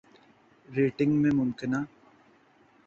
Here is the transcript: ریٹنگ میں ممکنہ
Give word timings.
ریٹنگ 0.67 1.11
میں 1.21 1.31
ممکنہ 1.31 1.79